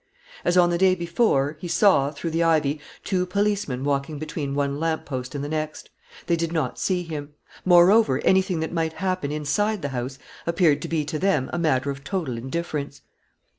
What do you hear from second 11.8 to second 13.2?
of total indifference.